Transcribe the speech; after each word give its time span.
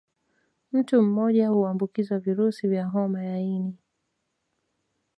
Mtu 0.71 1.01
mmoja 1.01 1.49
huambukizwa 1.49 2.19
virusi 2.19 2.67
vya 2.67 2.85
homa 2.85 3.23
ya 3.23 3.39
ini 3.39 3.77